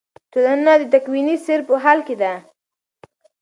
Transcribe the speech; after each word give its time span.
ټولنه 0.31 0.71
د 0.79 0.83
تکویني 0.93 1.35
سیر 1.45 1.59
په 1.67 1.75
حال 1.83 1.99
کې 2.07 2.15
ده. 2.21 2.33